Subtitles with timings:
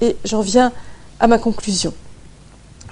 [0.00, 0.72] et j'en viens
[1.18, 1.92] à ma conclusion.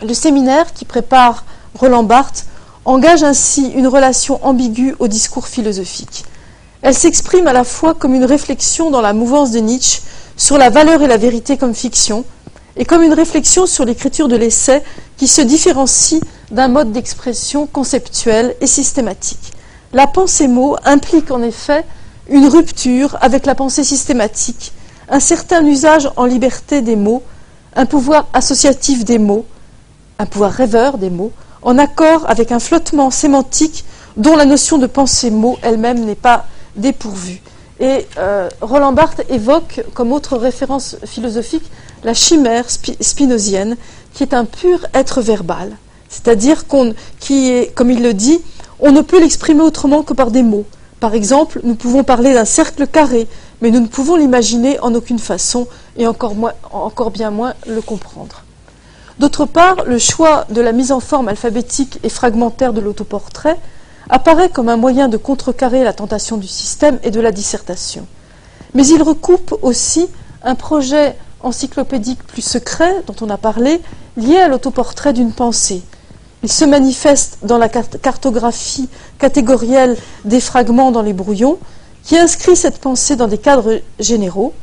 [0.03, 1.45] Le séminaire qui prépare
[1.75, 2.47] Roland Barthes
[2.85, 6.25] engage ainsi une relation ambiguë au discours philosophique.
[6.83, 10.01] Elle s'exprime à la fois comme une réflexion dans la mouvance de Nietzsche
[10.37, 12.25] sur la valeur et la vérité comme fiction,
[12.79, 14.83] et comme une réflexion sur l'écriture de l'essai
[15.17, 16.23] qui se différencie
[16.53, 19.53] d'un mode d'expression conceptuel et systématique.
[19.93, 21.85] La pensée-mot implique en effet
[22.31, 24.73] une rupture avec la pensée systématique,
[25.11, 27.23] un certain usage en liberté des mots,
[27.75, 29.47] un pouvoir associatif des mots,
[30.19, 33.85] un pouvoir rêveur des mots, en accord avec un flottement sémantique
[34.17, 37.41] dont la notion de pensée-mot elle-même n'est pas dépourvue.
[37.81, 41.71] Et euh, Roland Barthes évoque comme autre référence philosophique
[42.05, 43.77] la chimère spinozienne,
[44.15, 45.77] qui est un pur être verbal,
[46.09, 48.41] c'est-à-dire qu'on, qui est, comme il le dit,
[48.81, 50.65] on ne peut l'exprimer autrement que par des mots.
[51.01, 53.29] Par exemple, nous pouvons parler d'un cercle carré,
[53.61, 56.35] mais nous ne pouvons l'imaginer en aucune façon et encore,
[56.73, 58.43] encore bien moins le comprendre.
[59.19, 63.59] D'autre part, le choix de la mise en forme alphabétique et fragmentaire de l'autoportrait
[64.11, 68.07] apparaît comme un moyen de contrecarrer la tentation du système et de la dissertation.
[68.75, 70.09] Mais il recoupe aussi
[70.43, 73.81] un projet encyclopédique plus secret dont on a parlé,
[74.17, 75.83] lié à l'autoportrait d'une pensée.
[76.43, 81.59] Il se manifeste dans la cartographie catégorielle des fragments dans les brouillons,
[82.05, 84.55] qui inscrit cette pensée dans des cadres généraux.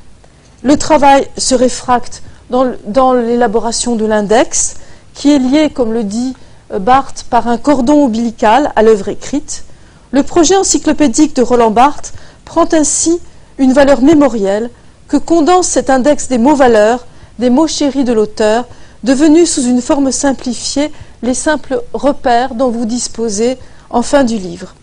[0.63, 4.75] Le travail se réfracte dans, l'élaboration de l'index,
[5.13, 6.35] qui est lié, comme le dit
[6.73, 9.63] euh, Barthes, par un cordon ombilical à l'œuvre écrite.
[10.11, 12.13] Le projet encyclopédique de Roland Barthes
[12.45, 13.19] prend ainsi
[13.57, 14.69] une valeur mémorielle
[15.07, 17.05] que condense cet index des mots-valeurs,
[17.39, 18.65] des mots chéris de l'auteur,
[19.05, 23.57] devenus sous une forme simplifiée les simples repères dont vous disposez
[23.91, 24.73] en fin du livre.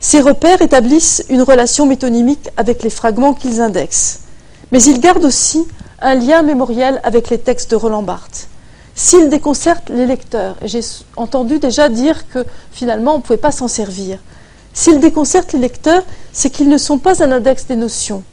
[0.00, 4.20] Ces repères établissent une relation métonymique avec les fragments qu'ils indexent,
[4.72, 5.64] mais ils gardent aussi
[6.02, 8.48] un lien mémoriel avec les textes de Roland Barthes.
[8.96, 10.80] S'ils déconcertent les lecteurs, et j'ai
[11.16, 14.18] entendu déjà dire que finalement on ne pouvait pas s'en servir,
[14.74, 16.02] s'ils déconcertent les lecteurs,
[16.32, 18.24] c'est qu'ils ne sont pas un index des notions,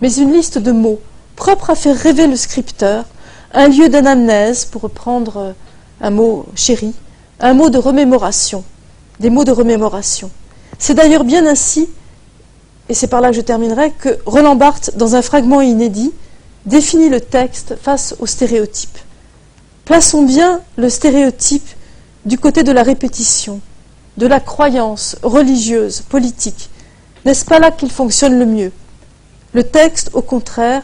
[0.00, 1.00] mais une liste de mots
[1.34, 3.04] propres à faire rêver le scripteur,
[3.52, 5.54] un lieu d'anamnèse, pour reprendre
[6.00, 6.94] un mot chéri,
[7.40, 8.64] un mot de remémoration,
[9.18, 10.30] des mots de remémoration.
[10.78, 11.88] C'est d'ailleurs bien ainsi,
[12.88, 16.12] et c'est par là que je terminerai, que Roland Barthes, dans un fragment inédit,
[16.66, 18.98] définit le texte face au stéréotype.
[19.84, 21.68] Plaçons bien le stéréotype
[22.24, 23.60] du côté de la répétition,
[24.16, 26.70] de la croyance religieuse, politique.
[27.24, 28.72] N'est-ce pas là qu'il fonctionne le mieux?
[29.52, 30.82] Le texte, au contraire,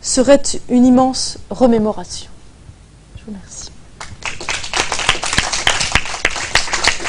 [0.00, 2.30] serait une immense remémoration.
[3.16, 3.70] Je vous remercie.